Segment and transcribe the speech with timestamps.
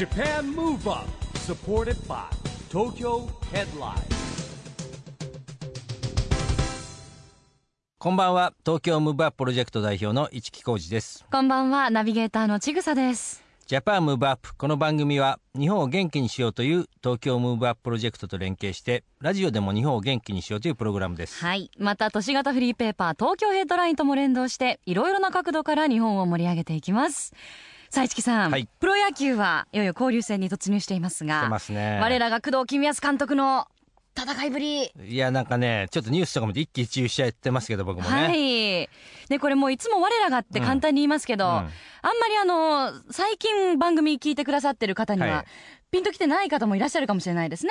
[0.00, 2.24] JAPAN MOVE UP SUPPORTED BY
[2.70, 4.02] TOKYO HEADLINE.
[7.98, 8.54] こんばんは。
[8.64, 11.26] 東京ムーブアッププロジェクト代表の一木広治です。
[11.30, 11.90] こんばんは。
[11.90, 13.44] ナビゲーターのちぐさです。
[13.66, 21.44] JAPAN MOVE UP この番組は日本を元気にしようという東京ムーブアッププロジェクトと連携してラジオでも日本を元気にしようというプログラムです。
[21.44, 21.70] はい。
[21.76, 27.34] また都市型フリーペーパー東京ヘッドラインとも連動していろいろな角度から日本を盛り上げていきます
[27.90, 28.68] さあ市木さん、はい。
[28.78, 31.98] プロ野球はいよいよ交流戦に突入していますがね。
[32.00, 33.66] 我らが工藤公康監督の
[34.16, 34.92] 戦いぶり。
[35.04, 38.79] いやなんかねちょっとニュースとかも一喜一憂しちゃってますけど僕もね、はい
[39.30, 41.52] でこれもういつも我らがって簡単に言いますけど、うん。
[41.52, 41.68] あんま
[42.28, 45.44] りあの最近番組聞いてくださってる方には、はい。
[45.92, 47.70] ピンときてない方もいらっしゃるかもしれないですね。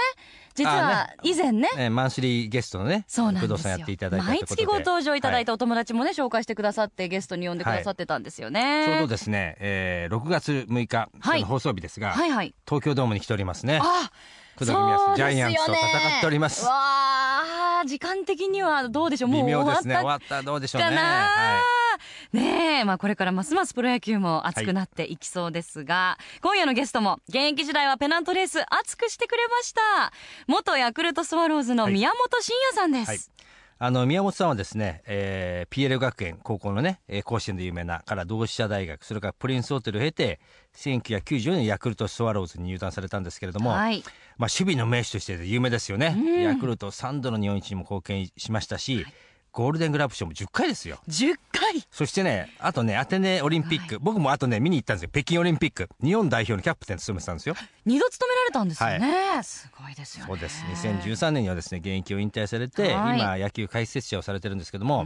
[0.55, 1.69] 実はあ以前ね。
[1.77, 3.55] えーマンスリーゲストのねそうなん工ですよ。
[3.57, 11.43] 藤さんやっていただいたとい毎月ご登場いただいたはお友達もね、紹介してくださってゲストに呼んでくださってたんですよね、ちょうどですね、えー、6月6日、はい。
[11.43, 12.55] 放送日ですが、はいはい。
[12.65, 13.81] 東京ドームに来ておりますね。
[13.83, 14.11] あ
[14.55, 15.77] 工藤公康ジャイアンツと戦
[16.17, 16.65] っております。
[16.65, 17.08] わあ
[17.85, 19.29] 時間的にはどうでしょう？
[19.29, 20.97] もう終わったね終わったどうでしょうね。
[22.31, 29.81] ねえ、まあ、これからますますプロ野球も熱くなっていきそうですが、今夜のゲストも現役時代はペナントレース熱くしてくれました。
[30.47, 33.19] 元ヤクルトスワローズの宮本慎也さんです、はい
[33.81, 40.41] あの宮本さんはですね、えー、PL 学園高校のね、えー甲子園で有名なから同志社大学それからプリンスホテルを経て
[40.75, 44.03] 1994年ヤクルトスワローズに入団されたんですけれども、はい。
[44.37, 46.41] まあ、守備の名手として有名ですよね、うん。
[46.41, 49.05] ヤクルト3度の日本一にも貢献しましたし、
[49.53, 50.99] ゴールデングラブ賞も10回ですよ。
[51.07, 51.35] 10
[51.73, 55.09] 回そしてねあとねアテネオリンピック、僕もあとね見に行ったんですよ。
[55.11, 55.87] 北京オリンピック。
[56.03, 57.55] 日本代表のキャプテン務めてたんですよ。
[57.85, 60.27] 二度務められたんですよね、すごいですよね。
[60.27, 60.63] そうです。
[60.65, 63.19] 2013年にはですね現役を引退されて、はい。
[63.19, 65.05] 今野球解説者をされてるんですけども、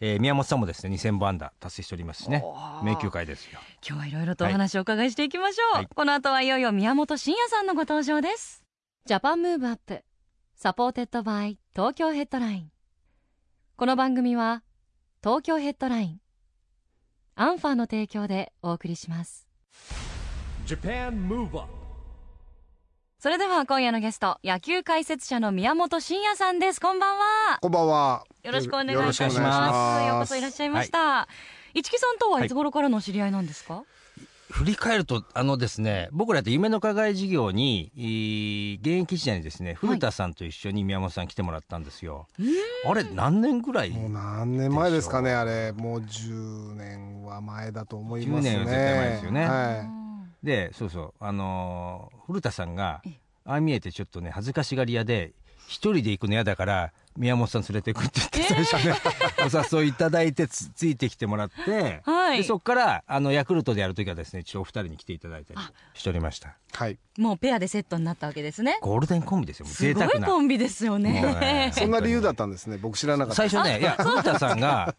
[0.00, 2.44] えー宮本さんもですね2000本安打達成しておりますしね。
[2.82, 3.60] 名球会ですよ。
[3.86, 5.86] 今日はいろいろとお話をお伺いしていきましょう、はい。
[5.86, 8.62] この後はいよいよ宮本慎也さんのご登場です。
[9.06, 12.70] JAPAN MOVE UP。SUPPORTED BY TOKYO HEADLINE。
[13.76, 14.62] この番組は
[15.26, 16.20] 東京ヘッドライン。
[17.34, 19.48] アンファーの提供でお送りします。
[20.66, 21.64] JAPAN MOVE UP
[23.18, 26.80] それでは今夜のゲスト野球解説者の宮本慎也さんです。
[26.80, 27.58] こんばんは。
[27.60, 28.24] こんばんは。
[28.44, 29.02] よろしくお願いいたします。
[29.02, 30.06] よろしくお願いします。
[30.06, 31.26] ようこそいらっしゃいました、
[31.74, 33.82] 市木さんとはいつ頃からのお知り合いなんですか、
[34.50, 42.28] 振り返るとあのですね僕らって夢の課外事業にえー現役時代にですね古田さんと一緒に宮本さん来てもらったんですよ、
[42.86, 45.72] あれ何年ぐらいもう何年前ですかね、あれ。
[45.72, 48.50] もう10年は前だと思いますね。
[48.50, 49.44] 10年は絶対前ですよね。
[49.46, 49.84] は
[50.42, 53.10] でそうそうあのー古田さんがえ。
[53.44, 55.32] ああ見えてちょっとね恥ずかしがり屋で
[55.66, 58.94] 一人で行くの嫌だから宮本さん連れてくって言って最初ね、
[59.74, 62.38] お誘いいただいてつついてきてもらって、はい。
[62.38, 65.60] でそこからあのヤクルトでやる時はですね一応お二人に来ていただいたり
[65.94, 66.50] しておりました。
[66.50, 66.52] い。
[66.72, 66.98] はい。
[67.18, 68.78] もうペアでセットになったわけですね。
[68.82, 70.26] ゴールデンコンビですよすご贅沢な。
[70.26, 71.22] いコンビですよね。
[71.40, 71.72] ね。
[71.74, 72.76] そんな理由だったんですね。
[72.76, 73.36] 僕知らなかった。
[73.36, 74.94] 最初ねいや古田さんが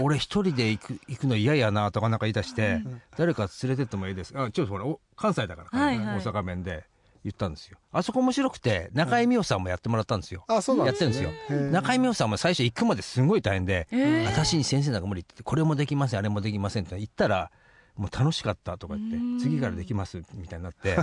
[0.00, 2.80] 俺一人で行く行くの嫌やなとかなんか言い出して、
[3.16, 4.32] 誰か連れてってもいいです。
[4.32, 6.16] かあちょっとほらお関西だから、はいはい。
[6.18, 6.84] 大阪弁で
[7.24, 7.78] 言ったんですよ。
[7.92, 11.04] あそこ面白くて中井美穂さんもやってもらったんですよ、あ、そうなんやって。
[11.04, 11.30] るんですよ。
[11.70, 13.86] 中井美穂さんも最初行くまですごい大変で、
[14.26, 17.50] 私に先生なんか無理って言ってこれもできませんあれもできませんって言ったら
[17.94, 20.96] もう楽しかったとか言って次からできますみたいになって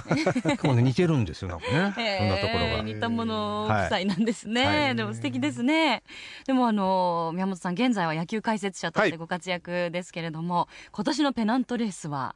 [0.64, 1.68] もうね似てるんですよなんか
[2.02, 2.18] ね。
[2.18, 2.82] そんなところが。
[2.82, 4.96] 似たものはい夫妻なんですね、はい。
[4.96, 6.02] でも素敵ですね。
[6.48, 9.12] でもあの宮本さん現在は野球解説者としはい。
[9.12, 12.36] てご活躍ですけれども、今年のペナントレースは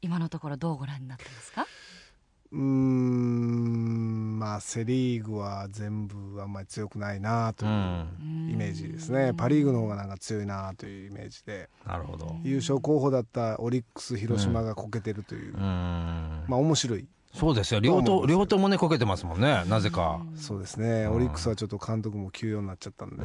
[0.00, 1.66] 今のところどうご覧になってますか？
[2.52, 9.32] うーん、まあ、セリーグは全部あんまり強くないなとういうんイメージですね。
[9.36, 11.68] パリーグの方がなんか強いなというイメージで。
[11.86, 15.54] なるほど優勝候補だったオリックス、広島がこけてるという。
[15.54, 17.06] うんまあ、面白い。
[17.32, 21.06] そうですよ両党両党もねこけてますもんねなぜかそうですね。
[21.06, 23.24] オリックスはちょっと監督も休養になっちゃったんで、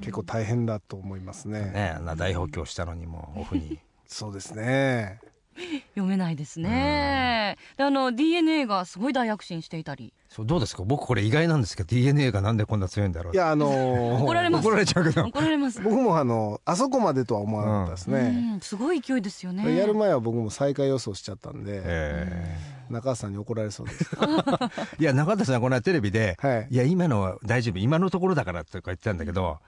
[0.00, 1.70] 結構大変だと思いますね。
[1.72, 5.20] ねあんな大補強したのにもオフに そうですね。
[5.94, 7.56] 読めないですね。
[7.76, 10.12] であの DNA がすごい大躍進していたり。
[10.28, 10.82] そうどうですか？
[10.84, 14.66] 僕これ意外なんですけど DNA がなんでこんな強いんだろういや、あのー怒られます。
[14.66, 15.26] 怒られちゃうけど。
[15.26, 15.80] 怒られます。
[15.82, 18.56] 僕もあの、あそこまでとは思わなかったですうね。
[18.56, 18.60] ん。
[18.60, 19.76] すごい勢いですよね。
[19.76, 22.56] やる前は僕も最下位予想しちゃったんで、え。
[22.88, 24.04] 中橋さんに怒られそうです。
[24.16, 24.70] ー
[25.00, 26.68] いや中田さんこの間テレビで、はい。
[26.70, 27.78] いや今のは大丈夫。
[27.78, 29.58] 今のところだからとか言ってたんだけど、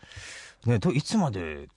[0.67, 1.69] ね、どいつまで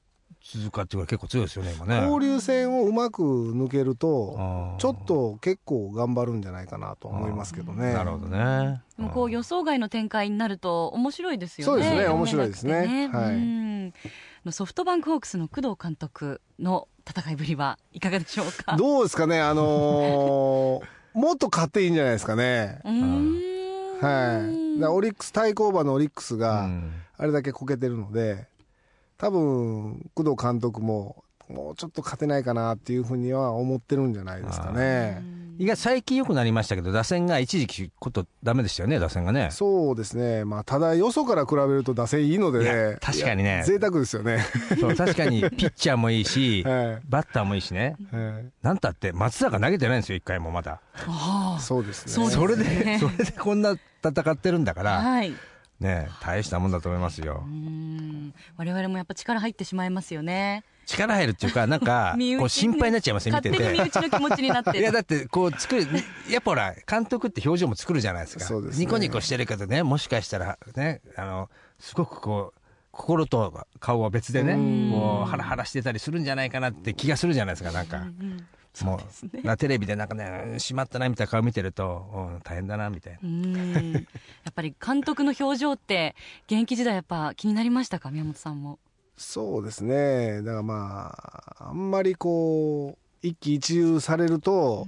[0.54, 2.02] 続くかっていうのは結構強いですよね今ね。
[2.08, 7.94] 交流戦をうまく抜けるとちょっと結構頑張るんじゃないかなと思いますけどね。
[7.94, 8.82] なるほどね。
[8.98, 11.84] でもこう予想外の展開になると面白いですよね。
[11.84, 13.10] そうですね面白いですね。
[13.12, 13.36] はい。
[13.36, 13.94] うん
[14.52, 18.78] ソフトバンクホークスの工藤監督の戦いぶりはいかがでしょうか？
[18.78, 20.84] どうですかねあのー
[21.14, 22.80] もっと勝っていいんじゃないですかね。
[22.86, 24.00] うーん。
[24.00, 24.80] はい。
[24.80, 26.92] だオリックス、対抗馬のオリックスうが、ん。
[27.18, 28.48] あれだけこけてるので、
[29.18, 35.24] 多分、工藤監督も、もうちょっと勝てないかなっていうふうには思ってるんじゃないですかね。
[35.60, 39.50] 意外最近良くなりましたけど打線が一時期ことダメでしたよね打線がね。
[39.52, 40.46] そうですね。
[40.46, 42.98] まあ、ただ、よそから比べると打線いいのでいねや。
[43.00, 43.56] 確かにね。
[43.56, 44.46] いや贅沢ですよね。
[44.80, 45.42] そう確かに。
[45.50, 47.02] ピッチャーもいいしはい。
[47.10, 47.96] バッターもいいしね。
[48.12, 48.52] はい。
[48.62, 50.80] なんたって松坂投げてないんですよ一回もまだ。
[51.08, 51.60] ああ。
[51.60, 52.30] そうですね。
[52.30, 53.00] それでね。
[53.00, 55.00] それでこんな戦ってるんだから。
[55.00, 55.34] はい
[55.80, 57.44] ね大したもんだと思いますよ。
[57.46, 58.34] うーん。
[58.58, 60.64] 我々もやっぱ力入ってしまいますよね。
[60.86, 65.86] 力入るっていうかなんか こう心配になっちゃいますね見て勝手に身て内の気持ちになっていやだってこう作る
[66.30, 68.46] やっぱほら監督って表情も作るじゃないですか。
[68.46, 68.86] そうですね。
[68.86, 71.50] ニコニコしてるけどねもしかしたらねあの
[71.80, 72.60] すごくこう
[72.92, 74.92] 心と顔は別でねうん。
[74.92, 77.98] こうハラハラしてたりするんじゃないかなって気がするじゃないですかなんか。
[77.98, 78.48] うん
[78.86, 79.00] も
[79.44, 83.92] うなテレビでなんかねしまったなみたいな顔見てるとうん大変だなみたいな。
[83.92, 84.00] や
[84.50, 86.16] っぱり監督の表情って
[86.48, 88.12] 現役時代やっぱ気になりましたか？
[88.12, 88.80] 宮本さんも。
[89.20, 90.44] そうですね。
[90.44, 91.08] だからま
[91.60, 94.86] あ、あんまりこう、一喜一憂されると、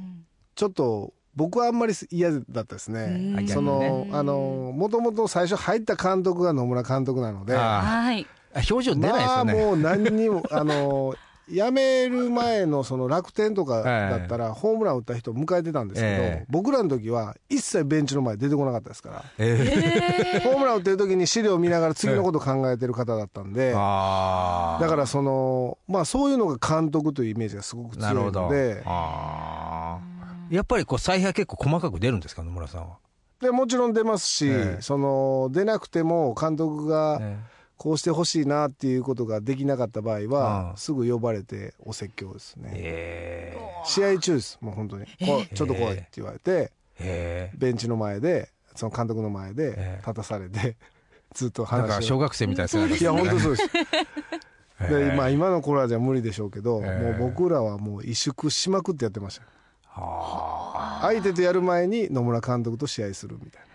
[0.54, 3.36] ちょっと、僕はあんまり嫌だったですね。
[3.40, 3.48] うん。
[3.48, 4.16] その、うん。
[4.16, 11.16] あの、もともと最初入った監督が野村監督なので、あはいあ表情出ないですまあよね、もう何にも、あの、
[11.50, 16.46] 辞める前のその楽天とかだったら、ホームラン打った人を迎えてたんですけど、ええ。
[16.50, 32.98] 僕らの時は一切ベンチの前出てこなかったですから、えホームラン打ってる時に資料を見ながら次のこと考えてる方だったんで、ー、ああだからその、まあそういうのが監督というイメージがすごく強ないので、やっぱりこう采配結構細かく出るんですか野村さんは、
[33.42, 34.82] でもちろん出ますし、ええ。
[34.82, 37.38] その出なくても監督がえ
[37.80, 42.72] こうしてほしいなっていうことができなかった場合は、うんすぐ呼ばれてお説教ですね。
[42.74, 45.06] え試合中です、もう本当に。
[45.26, 46.68] こうちょっと来いって言われて、ー、
[47.00, 50.76] えベンチの前で、その監督の前でええ立たされて、
[51.34, 52.02] ずっとー、なんか。
[52.02, 53.70] 小学生みたいですねいや、本当そうです。
[54.82, 59.46] えーで、まあ今の頃はじゃ無理でしょうけど、ええもう僕らはもう萎縮しまくってやってました。
[59.86, 63.69] は相手とやる前に野村監督と試合するみたいな。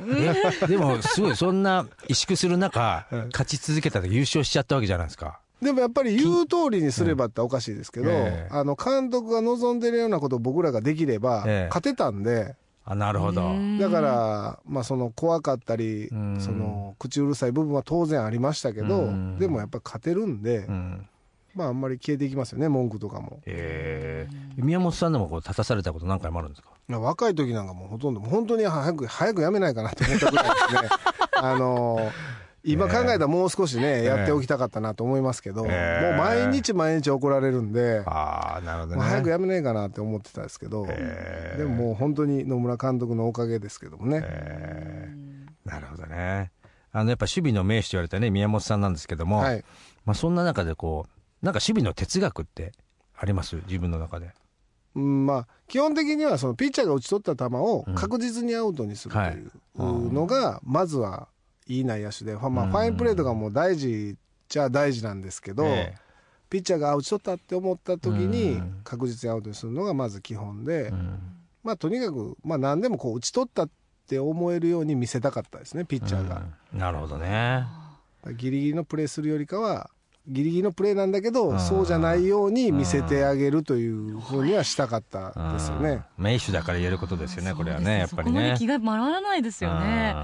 [0.66, 5.40] でもすごいそんな萎縮する中ええ勝ち続けたら優勝しちゃったわけじゃないですか。
[5.62, 8.48] でもやっぱり言う通りにすればっておかしいですけど、ええ。
[8.50, 11.68] あの監督が望んでるようなことを僕らができればええ。
[11.68, 12.56] 勝てたんで、
[12.86, 13.52] あなるほど。
[13.78, 16.40] だから、まあ、その怖かったりうん。
[16.40, 19.38] その口うるさい部分は当然ありましたけどうん。
[19.38, 21.06] でもやっぱ勝てるんで、うん
[21.54, 23.40] まああんまり消えていきますよね文句とかも。
[23.46, 26.70] えー、宮本さんでもこう立たされたこと何回もあるんですか？
[26.88, 30.88] いや若い時なんかもうほとんど本当に早く早くやめないかなって思ったぐらいですね。
[31.42, 32.10] あの
[32.62, 39.00] 今考えたらもう少しね、えやっておきたかったなと思いますけど、ええもう毎日毎日怒られるんで、ああなるほどね。
[39.02, 45.70] 早くやめないかなって思ってたんですけど、ええでももう本当に野村監督のおかげですけどもね、えー。
[45.70, 46.52] なるほどね。
[46.92, 49.64] あのやっぱ守備の名手と言われたね宮本さんなんですけども、はい、
[50.04, 52.72] まあ、そんな中でこうなんか守備の哲学って
[53.16, 53.56] あります？
[53.66, 54.30] 自分の中で。
[54.96, 57.94] うんまあ、基本的にはそのピッチャーが打ち取った球をうん。
[57.94, 61.28] 確実にアウトにするとはいいうのがまずは
[61.66, 64.16] いい内野手で、まあ、ファインプレーとかも大事
[64.48, 65.94] じゃ大事なんですけど、え
[66.50, 68.80] ピッチャーが打ち取ったって思った時うにん。
[68.82, 70.92] 確実にアウトにするのがまず基本で、
[71.62, 73.70] まあ、とにかく、まあ、何でもこう打ち取ったっ
[74.08, 76.42] て思えるように見せたかったですねピッチャーが。
[76.72, 76.78] うん。
[76.80, 77.64] なるほどね。
[78.36, 79.88] ギリギリのプレーするよりかは
[80.28, 86.04] ギリギリのプレーなんだけどうんそうじゃないように見せてあげるというふうにはしたかったですよね。
[86.18, 87.98] うん名手だから言えることですよねこれはね。
[88.00, 88.38] やっぱりね。
[88.38, 90.14] そこまで気が回らないですよね。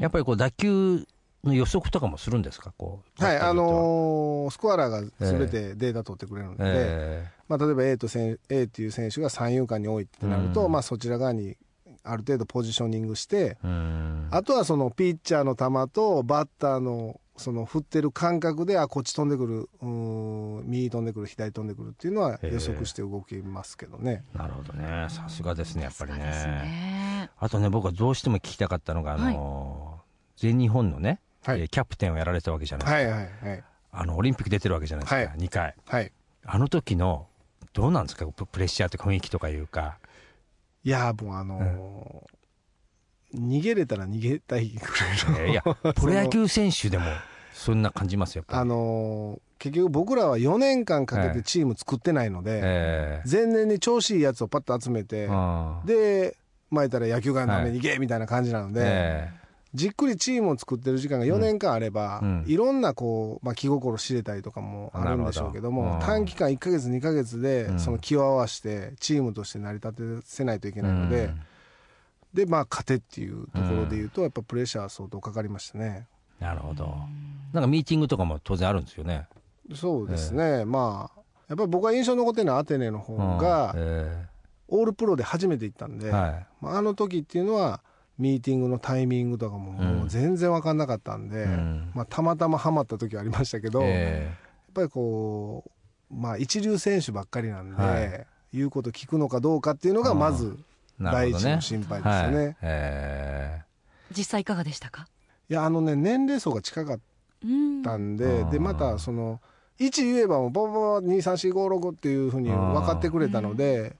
[0.00, 1.04] やっぱりこう打球
[1.44, 2.72] の予測とかもするんですか？
[2.76, 7.28] こうはい、あのースコアラーがすべてデータ取ってくれるので、え。
[7.48, 10.72] まあ、例えば A とせん A っていう選手が三遊間に多いってなると、うん。
[10.72, 11.56] まあ、そちら側に
[12.10, 13.56] ある程度ポジショニングして、
[14.30, 24.24] あとはそのピッチャーの球とバッターのその振ってる感覚で、あ、こっち飛んでくる、うーん右飛んでくる、左飛んでくるっていうのはええ予測して動きますけどね。
[24.34, 25.06] なるほどね。
[25.08, 26.18] さすがですねやっぱりね。
[26.18, 27.30] ね。
[27.38, 30.00] あとね僕はどうしても聞きたかったのがあの
[30.36, 31.60] 全日本のねはい。
[31.60, 33.12] えーキャプテンをやられたわけじゃないですか。
[33.14, 33.64] はいはいはい。
[33.92, 35.28] あのオリンピック出てるわけじゃないですか、はい。
[35.38, 36.12] 2回はい。
[36.44, 37.28] あの時の
[37.72, 38.26] どうなんですか？
[38.26, 39.98] ププレッシャーとか雰囲気とかいうか
[40.88, 45.40] いやーもうあのー逃げれたら逃げたいぐらいの。
[45.40, 47.04] えーいや プロ野球選手でも
[47.52, 55.86] そんな感じますよやっぱあり、のー結局僕らは4年間かけてチーム作ってないので、え前年に調子いいやつをパッと集めて、ーうん。
[55.86, 56.38] で、
[56.70, 59.30] まあ言ったら野球界のために行けみたいな感じなので、え
[59.74, 62.44] じっくりチームを作ってる時間が4年間あれば、うん。
[62.46, 67.78] いろんなこう、まあ、気心知れたりとかもあるんでしょうけどもなるほど短期間1か月2か月うでん。
[67.78, 71.40] その気を合わせてチームとして成り立てせないといけないので、うん。
[72.32, 76.06] でまあ勝てっていうところでいうとやっぱプレッシャーは相当かかりましたね。
[76.40, 76.96] なるほど。
[77.52, 79.26] なんかミーティングとかも当然あるんですよね。
[79.74, 83.80] そうですね、まあやっぱり僕が印象に残ってるのはアテネの方がうん。
[83.80, 84.26] え
[84.70, 86.46] オールプロで初めて行ったんで、えはい。
[86.60, 87.80] まあ、あの時っていうのは
[88.18, 91.92] ミーティングのタイミングとかももう全然分かんなかったんで、うん。
[91.94, 94.34] まあ、たまたまハマった時はありましたけど、やっえ
[94.74, 95.64] ぱりこ
[96.10, 98.26] う、まあ、一流選手ばっかりなんで、はい。
[98.52, 100.58] 言うこと聞くのかどうかっていうのがまず
[100.98, 102.44] 第一の心配ですよね。
[102.44, 102.56] はい。
[102.62, 103.62] え
[104.10, 105.06] 実際いかがでしたか？
[105.50, 107.00] いやあのね年齢層が近かっ
[107.44, 108.50] うんたんで、うん。
[108.50, 109.40] でまたその
[109.78, 113.96] 1言えばもうバババ23456っていうふうに分かってくれたので、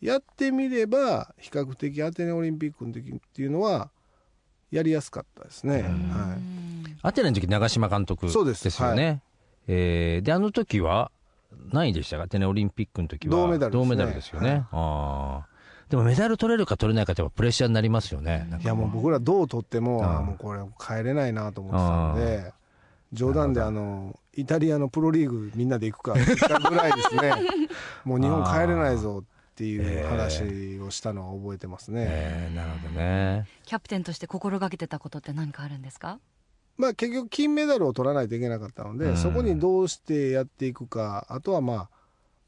[0.00, 3.90] やってみれば比較的アテネオリンピックの時っていうのは
[4.70, 5.80] やりやすかったですね。
[5.80, 6.10] うん。
[6.10, 6.38] はい。
[6.38, 6.70] うん
[7.02, 8.66] アテネの時長嶋監督そうです。
[8.82, 9.22] よね、
[9.66, 11.10] えーであの時は
[11.72, 12.24] 何位でしたか？
[12.24, 13.32] アテネオリンピックの時は。
[13.32, 13.84] 銅メダルですね。
[13.84, 15.90] 銅メダルですよね、あー。
[15.90, 22.52] でもメダル取れるか取れないかってプレッシャーになりますよね、いやもう僕らどう取っても、もうこれ帰れないなと思ってたんで、
[23.12, 27.32] 冗談であのイタリアのプロリーグみんなで行くかって言ったぐらいですね。
[28.04, 32.06] もう日本帰れないぞっていう話をしたのは覚えてますね。
[32.08, 32.54] えー。
[32.56, 33.46] なるほどね。
[33.66, 36.18] キャプテンとして心がけてたことって何かあるんですか？
[36.78, 39.16] まあ、結局金メダルを取らないといけなかったので、うん。
[39.18, 41.90] そこにどうしてやっていくかあとはまあ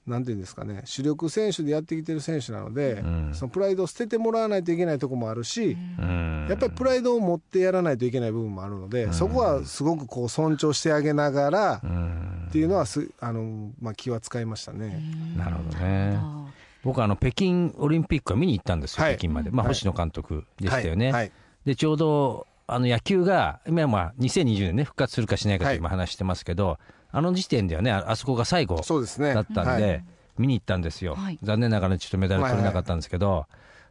[0.06, 3.30] なんていうんですかね主力選手でやってきてる選手なので、うん。
[3.34, 6.46] そのプライドを捨ててもらわないといけないところもあるし、うん。
[6.48, 9.12] やっぱりプライドを持ってやらないといけない部分もあるので、うん。
[9.12, 15.02] そこはすごくこう尊重してあげながらうんっていうのはすあの、まあ、気は使いましたね。
[15.36, 16.18] なるほどね。
[16.20, 16.46] あ
[16.84, 19.14] 僕はあの北京オリンピックは見に行ったんですよ、はい。
[19.14, 19.74] 北京まで、まあ、はい。
[19.74, 21.12] 星野監督でしたよね、はい。
[21.14, 21.32] はい。
[21.64, 26.78] でちょうどあの野球が今はまあ2020年ね復活するかしないかって今話してますけど、
[27.10, 30.04] あの時点ではねああそこが最後だったんで、はい。
[30.38, 31.38] 見に行ったんですよ、はい。
[31.42, 33.46] 残念ながらちょっとメダル取れなかったんですけど、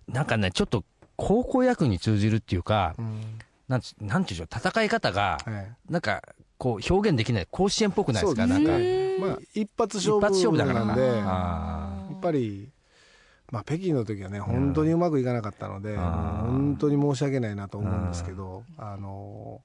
[0.08, 0.84] なんかねちょっと
[1.16, 3.22] 高校野球に通じるっていうか、うん
[3.68, 5.72] なんつなんていうんでしょう戦い方がはい。
[5.90, 6.24] なんか
[6.58, 8.48] こう表現できない甲子園っぽくないですか？
[8.48, 8.72] なんか。
[8.78, 10.84] ねまあ、一発勝負一発勝負だから。
[10.86, 12.70] なんであやっぱり、
[13.52, 19.62] まあ、北京の時はね本当にうまくいかなかったので、う本当に申し訳ないなと思うんですけど、あの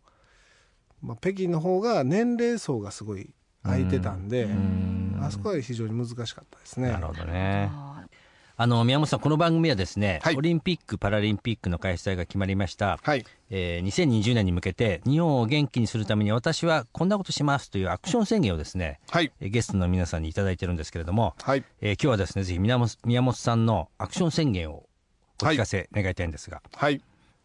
[1.02, 3.30] まあ、北京の方が年齢層がすごい
[3.62, 5.20] 空いてたんで、ん。
[5.22, 6.90] あそこは非常に難しかったですね。
[6.90, 7.70] なるほどね
[8.58, 10.36] ああの宮本さんこの番組はですね、はい。
[10.36, 24.86] オリンピック・パラリンピックの開催が決まりました、はい、えー2020年に向けて日本を元気にするために私はこんなことしますというアクション宣言をですね、はい、えーゲストの皆さんにいただいてるんですけれども、はい、えー今日はですねぜひ宮本宮本さんのアクション宣言を
[25.42, 27.02] お聞かせ願いたいんですが、はい、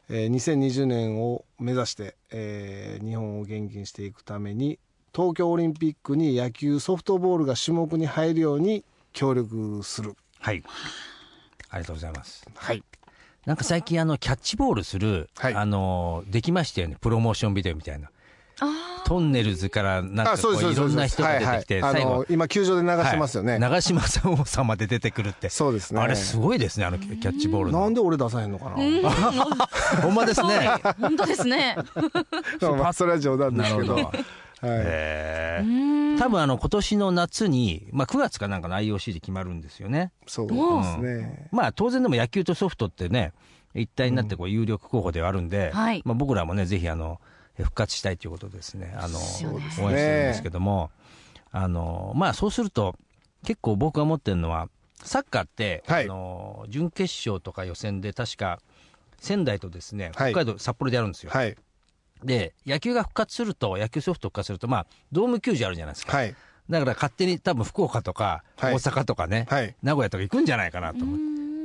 [0.10, 4.80] えー2020年を目指して、えー日本を元気にしていくために
[5.14, 10.16] 東京オリンピックに野球ソフトボールが種目に入るように協力する。
[10.42, 10.64] はい。
[11.70, 12.46] ありがとうございます。
[12.56, 12.84] はい、
[13.46, 15.56] なんか最近あのキャッチボールする、はい。
[15.56, 16.98] あのできましたよね。
[17.00, 18.10] プロモーションビデオみたいな。
[18.60, 22.14] あトンネルズからなんかこういろんな人が出てきて、最後。
[22.14, 23.54] あの今球場で流してますよね。
[23.54, 23.62] はい。
[23.62, 25.50] 長嶋さんさんまで出てくるって。
[25.50, 26.02] そうですね。
[26.02, 27.82] あれすごいですねあのキャッチボールの。
[27.82, 28.76] なんで俺出さへんのかな？
[30.02, 30.68] ほんまですね。
[30.84, 31.78] あ本当ですね。
[32.62, 34.12] まあそれは冗談ですけど。
[34.62, 36.18] はい。
[36.18, 40.12] 多分あの今年の夏に、まあ、9月かなんかの IOC で決まるんですよね。
[40.28, 41.50] そうですね。
[41.52, 43.34] まあ当然でも野球とソフトってね
[43.74, 47.20] 一体になってこう有力候補ではあるんで、はいまあ、僕らもねぜひあの
[47.58, 50.92] 復活したいということですねあのそうですね応援してるんですけども
[51.52, 52.96] あのまあそうすると
[53.46, 54.70] 結構僕が思ってるのは
[55.04, 58.60] サッカーって、はいあの準決勝とか予選で確か
[59.18, 61.32] 仙台とですねはい北海道、札幌でやるんですよ。
[61.32, 61.56] はい。
[62.24, 66.18] で野球が復活すると野球ソフト復活するとまあドーム球場あるじゃないですか。
[66.18, 66.36] はい。
[66.70, 68.74] だから勝手に多分福岡とかはい。
[68.74, 69.76] 大阪とかね、はい。
[69.82, 71.18] 名古屋とか行くんじゃないかなと思っ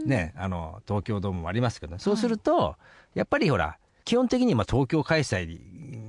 [0.03, 2.77] て、ね、あの東京ドームもありますけど、ね、そうすると、
[3.15, 5.61] やっぱりほら基本的にまあ東京開催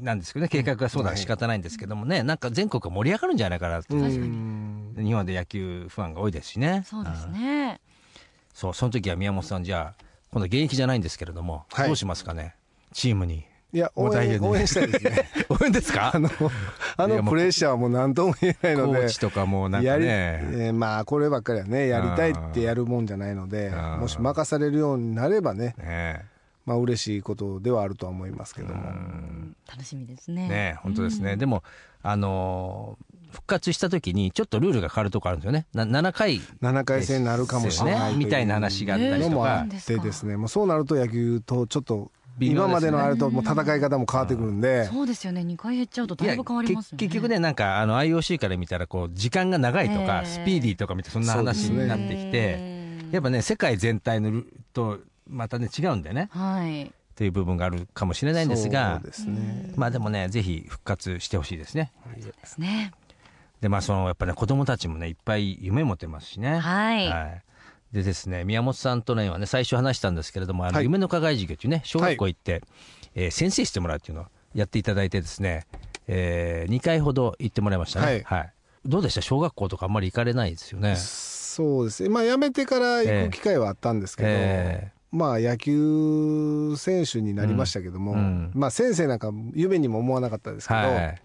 [0.01, 0.49] なんですけどね。
[0.49, 4.95] 計画がそうだ仕方ないんですけどもね、なんか全国が盛り上がるんじゃないかなと、うん。
[4.97, 6.83] 日本で野球ファンが多いですしね。
[6.85, 7.33] そうですん。
[7.33, 7.79] ね
[8.53, 11.87] そうその時は宮本さんじゃあ今度現役じゃないんですけれども、はい。
[11.87, 12.55] どうしますかね。
[12.93, 15.29] チームにいや、応援、応援したいですね。
[15.50, 16.12] 応援ですか？
[16.15, 16.29] あの、
[16.95, 19.00] あのプレッシャーはもう何とも言えないので。
[19.00, 19.19] コーチ。
[19.19, 26.25] とかもなんかやり、ねえーまあこればっかりはねやりたいってやるもんじゃないのでうんもし任されるようになればねね
[26.65, 28.83] まあ嬉しいことではあるとは思いますけども。
[29.69, 30.47] 楽しみですね。
[30.47, 31.63] ね本当ですね、でも、
[32.03, 35.65] あのー復活した時にちょっとルールが変わるとこあるんですよね。
[35.74, 39.29] な7回7回戦になるかもしれないみたいな話があったりとか。
[39.29, 40.38] のもあっえーてですね。
[40.38, 42.09] もうそうなると野球とちょっと
[42.39, 45.41] 今までのあれともう戦い方も変わってくるんで、そうですよね。
[45.41, 47.00] 2回減っちゃうとだいぶ変わりますよね。
[47.00, 56.29] け結局ねなんかあの IOC から見たらこう時間が長いとか、ええスピーディーとか見てそんな話になってきて、やっぱね世界全体のルとまたね違うんだよね。
[56.32, 56.91] はい。
[57.15, 59.74] という部分があるかもしれないんですがそうですね。
[59.75, 61.91] まあでもねぜひ復活してほしいですね。
[62.15, 62.91] ですね。
[63.60, 66.60] でまあそのやっぱね子供たちもねいっぱい夢持ってますしね。
[66.60, 67.44] はい
[67.91, 70.84] でですね宮本さんとねはね最初話したんですけれどもあの、はい。
[70.84, 72.62] 夢の課外授業っていうね小学校行って、
[73.15, 75.65] えー先生してもらうっていうのをやっていただいてですね、
[76.08, 78.24] え2回ほど行ってもらいましたね。
[78.25, 78.53] はい。
[78.86, 79.22] どうでした？
[79.22, 80.96] 小学校とかあんまり行かれないですよね。
[80.96, 82.10] そうですね。
[82.10, 88.20] まあ辞めてから行く機会はあったんですけど、えまあ野球選手になりましたけども、うん。
[88.20, 88.51] うん。
[88.53, 91.22] まあ先生なんか夢にも思わなかったですけど、はい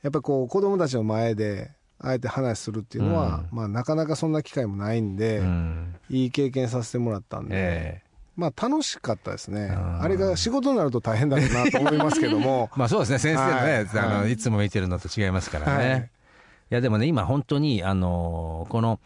[0.00, 5.94] やっぱりこう子供たちの前であえて話するっていうのは、まあなかなかそんな機会もないんで、うん。
[6.08, 8.02] いい経験させてもらったんで、え
[8.36, 9.72] まあ楽しかったですね。
[9.72, 10.02] うん。
[10.02, 12.70] あれが仕事になると大変だろうなと思いますけども。
[12.72, 13.18] え、 まあそうですね。
[13.18, 13.88] 先生のね、はい。
[13.88, 16.00] あのはいいつも見てるのと違いますからね、はい。
[16.00, 16.04] い、
[16.70, 19.00] やでもね今本当にあのこの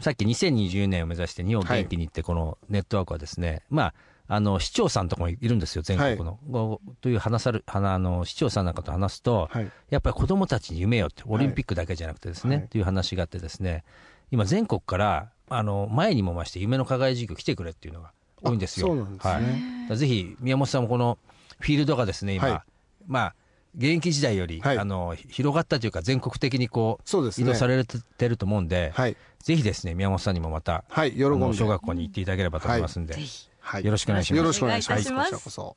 [0.00, 3.94] さっき2020年を目指して日本元気にってこのネットワークはですね、まあ
[4.30, 12.64] あの市長さんとかもいるんですよ全国の、ごという話さるはなあの市長さんなんかと話すと、はい、やっぱり子どもたちに夢よってオリンピックだけじゃなくてですね、はい。
[12.66, 13.84] っていう話があってですね
[14.30, 18.88] 今全国からあの前にも増して夢の課外授業来てくれっていうのが多いんですよ。
[18.88, 19.86] あそうなんですね。
[19.88, 21.18] はい、ぜひ宮本さんもこの
[21.60, 22.60] フィールドがですね今、はい。
[23.06, 23.34] まあ
[23.76, 24.78] 現役時代より、はい。
[24.78, 27.44] あの広がったというか全国的にこうそうですね。
[27.44, 33.84] 移動されてると思うんで、はい、ぜひですね宮本さんにもまたはい、喜あん小学校に行っていただければと思いますんで、ぜひはい。
[33.84, 34.38] よろしくお願いします。
[34.38, 35.12] よろしくお願いします。
[35.12, 35.44] お願いいたします。
[35.44, 35.76] こちらこ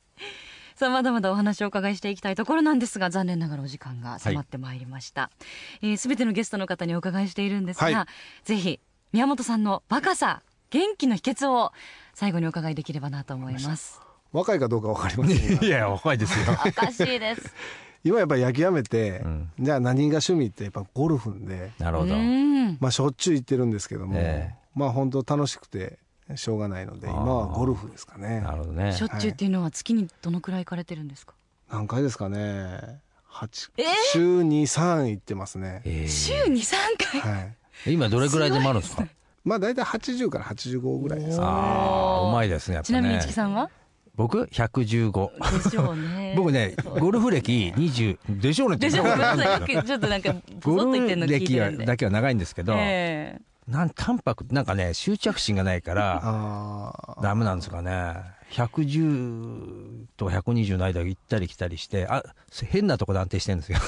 [0.76, 5.30] さあまだまだお話をお伺いしていきたいところなんですが残念ながらお時間が迫ってまいりました。
[5.38, 8.46] すべ、えー全てのゲストの方にお伺いしているんですが、はい。
[8.46, 8.80] ぜひ
[9.12, 11.72] 宮本さんの若さ元気の秘訣を
[12.14, 14.00] 最後にお伺いできればなと思います。
[14.32, 15.60] 若いかどうかわかりませんが。
[15.66, 16.46] いや若いですよ。
[16.66, 17.54] おかしいです。
[18.02, 19.52] 今やっぱ野球やめて、うん。
[19.60, 22.78] じゃあ何が趣味ってやっぱゴルフんで、なるほど、うん。
[22.80, 24.54] まあしょっちゅう行ってるんですけども、え。
[24.74, 25.98] まあ本当楽しくて
[26.36, 28.40] しょうがないので今はゴルフですかね。
[28.40, 28.92] なるほどね。
[28.92, 31.34] しょっちゅうっていうのは月にどのくらい行かれてるんですか、
[31.70, 33.00] 何回ですかね。
[33.26, 33.86] 八えー？
[34.12, 36.08] 週23行ってますね、えー。
[36.08, 36.76] 週23
[37.12, 37.20] 回？
[37.20, 37.40] は
[37.86, 37.92] い。
[37.92, 39.06] 今どれぐらいで回るんですか？
[39.44, 41.44] まあ大体80から85ぐらいですね。
[41.44, 42.82] ああうまいですねね。
[42.84, 43.68] ちなみに市木さんは？
[44.14, 46.34] 僕115でしょうね。
[46.36, 51.86] 僕ねゴルフ歴20でしょうねってでしょうごめんなさいちょっとなんかボソッと言ってんの聞い歴はてるんで。
[51.86, 58.16] だけは長いんですけど、ええなん淡白なんかね執着心がないからダメなんですかね。
[58.52, 62.22] 110と120の間行ったり来たりしてあ
[62.66, 63.78] 変なとこで安定してるんですよ。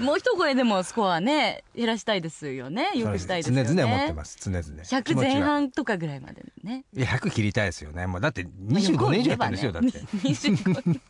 [0.00, 2.90] もう一声でもスコアね減らしたいですよね。
[2.94, 3.64] よくしたいですよね。
[3.64, 4.36] 常々思ってます。
[4.42, 4.62] 常々。
[4.62, 6.84] 100気持ちは前半とかぐらいまでね。
[6.94, 8.06] いや100切りたいですよね。
[8.06, 9.88] もうだって25年以上やってるんですよだって。
[10.28, 11.00] 25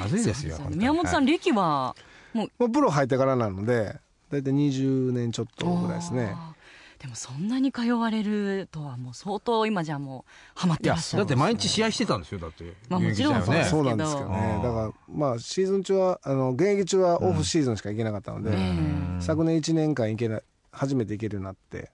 [0.00, 1.96] まずいですよ宮本さん歴は
[2.32, 3.98] もうもうプロ入ってからなので
[4.34, 6.32] 大体20年ちょっとぐらいですね。
[6.34, 6.64] あー。
[7.04, 12.72] でもそんなに通われるとはもう相当今じゃもうハマってらっしゃるだって毎日試合してたんですよだって。
[12.88, 14.28] まあもちろん現役時代はねそうなんですけど。
[14.30, 19.18] ねうんだからまあシーズン中はあの現役中はオフシーズンしか行けなかったので、うん。
[19.20, 20.40] 昨年1年間行けな
[20.72, 21.90] 初めて行けるようになって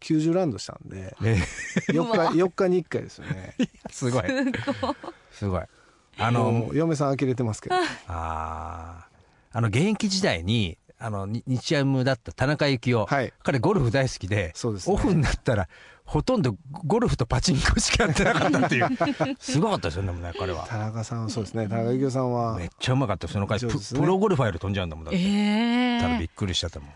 [0.00, 1.42] 90ラウンドしたんでね
[1.88, 3.54] 4日 ,4 日に1回ですよね。
[3.90, 4.24] すごい。
[5.32, 5.60] すごい。
[5.60, 5.68] あ
[6.18, 7.74] あのの嫁さん呆れてますけど。
[8.08, 9.16] あー。
[9.52, 13.32] あの現役時代にあのに日ハムだった田中幸雄、はい。
[13.42, 14.94] 彼ゴルフ大好きでそうですね。
[14.94, 15.68] オフになったら
[16.04, 18.88] ほとんどゴルフとパチンコしかやってなかったっていう。
[19.38, 20.66] すごかったですよねでもね彼は。
[20.68, 21.68] 田中さんはそうですね。
[21.68, 23.68] 田中幸雄さんはめっちゃうまかったその回ね。
[23.68, 26.88] プロゴルファーより飛んじゃうんだもんだって、ええただびっくりしちゃったもん。
[26.88, 26.94] は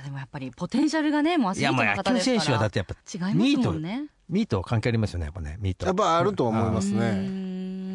[0.00, 4.06] あでもやっぱりポテンシャルがねもうアスリートのいやもう野方ですから球選手はだってやっぱ違いますもんね。
[4.28, 5.86] ミート関係ありますよねやっぱねミート。
[5.86, 7.12] やっぱあると思いますね。
[7.12, 7.49] ん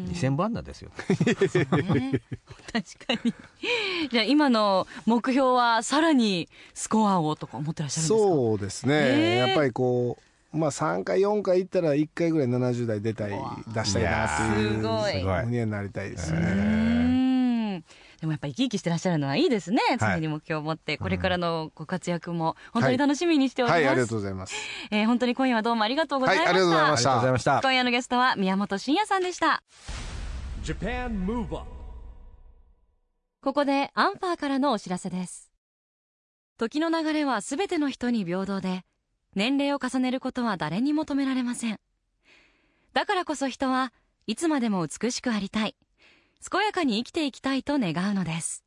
[0.06, 0.90] 2000本安打ですよ。
[0.98, 2.20] ね
[2.72, 3.34] 確かに。
[4.10, 8.18] じゃあ今の目標はさらにスコアをとか思ってらっしゃるんですか？
[8.18, 9.46] そうですね、えー。
[9.48, 10.18] やっぱりこ
[10.54, 13.32] うまあ3回4回行ったら1回ぐらい70代出たい
[13.74, 15.22] 出したいなっていうすごい。
[15.50, 16.38] にはなりたいですね、
[18.26, 20.14] でもやっぱり生き生きしてらっしゃるのはいいですねはい。
[20.14, 24.54] 常に目標を持って、これからのご活躍も本当に楽しみにしております、はいありがとうございます。
[24.90, 27.60] えー本当に今夜はどうもありがとうございました、はいありがとうございまありがとうございました。
[27.62, 29.62] 今夜のゲストは宮本慎也さんでした。
[30.64, 31.70] Japan Move Up
[33.40, 35.52] ここでアンファーからのお知らせです。
[36.58, 38.82] 時の流れはすべての人に平等で
[39.36, 41.78] 年齢を重ねることは誰にも止められません。
[42.92, 43.92] だからこそ人は
[44.26, 45.76] いつまでも美しくありたい
[46.48, 48.64] 健やかに生きていきたいと願うのです。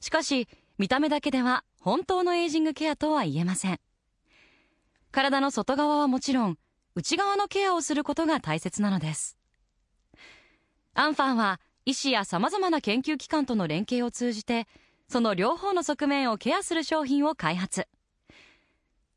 [0.00, 0.48] しかし
[0.78, 3.80] 見た目だけでは本当のエイジングケアとは言えません。
[5.10, 6.58] 体の外側はもちろん
[6.94, 9.36] 内側のケアをすることが大切なのです。
[10.94, 14.68] アンファンは医師やさまざまな研究機関との連携を通じて
[15.08, 17.88] その両方の側面をケアする商品を開発。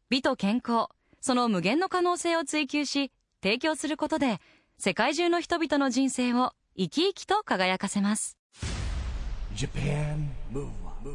[0.10, 0.88] 美と健康
[1.21, 4.39] その無限の可能性を追求し提供することで
[4.77, 8.38] 世界中の人々の人生を生き生きと輝かせます。
[9.55, 11.09] Japan Move Up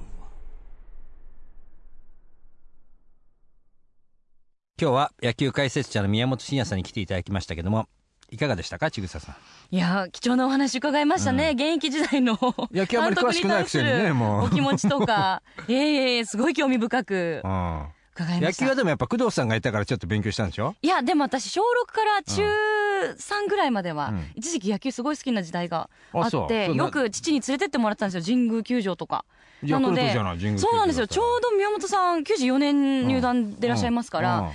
[4.81, 7.87] 今日は野球解説者の宮本慎也さんに来ていただきましたけども
[8.31, 9.77] いかがでしたかちぐささん？
[9.77, 12.39] いや貴重なお話伺いましたね、現役時代の
[12.73, 14.47] 野球あまり詳しくないくせにねもう。
[14.47, 15.43] お気持ちとか。
[15.69, 17.43] いえいえいえすごい興味深く。
[17.45, 17.87] うん
[18.25, 18.65] 伺いました。
[18.65, 20.75] 野球はでもやっぱ工藤さんがいたからちょっと勉強したんでしょ？
[20.83, 24.31] いやでも私小6から中3ぐらいまでは、うん。
[24.35, 26.77] 一時期野球すごい好きな時代がああそうってそう。
[26.77, 29.25] なよく父に連れてってもらったんですよ神宮球場とか。
[29.63, 31.07] ヤクルトなのでじゃない神宮球場そうなんですよ。
[31.07, 34.51] ちょうど宮本さん94年入団でいらっしゃいますから、うん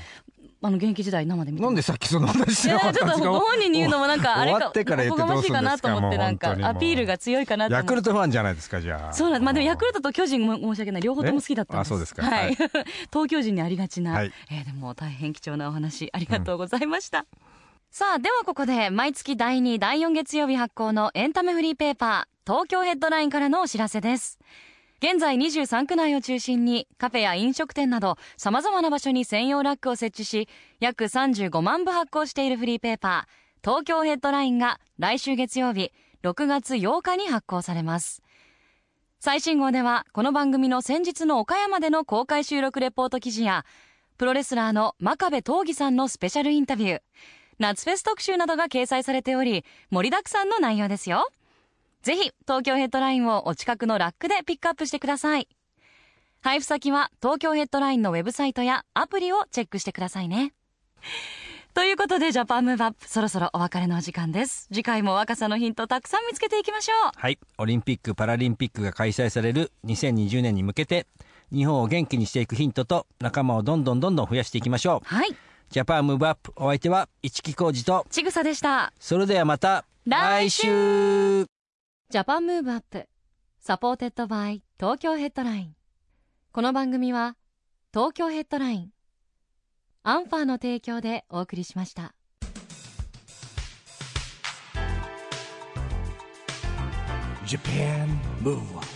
[0.62, 9.14] あの現役時代生で見てなんでさっきその話しいなかやちょったんですかご本人に言うのもなんかあれかおこがましいかなと思ってなんかアピールが強いかなとヤクルトファンじゃないですかじゃあ。
[9.14, 11.02] そうなんですまあでもヤクルトと巨人も申し訳ない。
[11.02, 11.88] 両方とも好きだったんです。
[11.88, 12.24] えあそうですか。
[12.24, 12.54] ははい。
[12.54, 12.56] い
[13.12, 14.32] 東京人にありがちな、はい。
[14.52, 17.26] えーでも大変貴重なお話ありがとうございました、
[17.92, 24.40] さあではここで毎月第2第4月曜日発行のエンタメフリーペーパー東京ヘッドラインからのお知らせです
[25.00, 30.48] 現在23区内を中心にカフェや飲食店など様々な場所に専用ラックを設置し
[30.80, 33.46] 約35万部発行しているフリーペーパー。
[33.64, 35.92] 東京ヘッドラインが来週月曜日
[36.24, 38.22] 6月8日に発行されます。
[39.20, 43.66] 最新号ではこの番組の先日の岡山での公開収録レポート記事や
[44.18, 47.02] プロレスラーの真壁闘技さんのスペシャルインタビュー。
[47.60, 51.28] 夏フェス特集などが掲載されており盛りだくさんの内容ですよ。
[52.06, 55.48] ぜひ東京ヘッドラインをお近くのラックでピックアップしてください。
[56.40, 60.54] 配布先は東京ヘッドラインのウェブサイトやアプリをチェックしてくださいね。
[61.74, 64.68] ということでジャパンムーブアップそろそろお別れのお時間です。
[64.72, 67.12] 次回も若さのヒントたくさん見つけていきましょう。
[67.16, 67.40] はい。
[67.58, 71.08] オリンピック・パラリンピックが開催される2020年に向けて
[71.52, 75.08] 日本を元気にしていくヒントと仲間をどんどんどんどん増やしていきましょう。
[75.08, 75.36] はい。
[75.72, 78.06] ジャパンムーブアップお相手は市木浩二と。
[78.12, 78.94] ちぐさでした。
[79.00, 81.48] それではまた来週
[82.16, 83.10] Japan Move Up
[83.60, 85.76] supported by 東京ヘッドライン
[86.54, 87.36] この番組は
[87.94, 88.90] 東京ヘッドライン
[90.04, 92.16] アンファーの提供でお送りしました。
[97.46, 98.08] Japan
[98.42, 98.95] Move Up.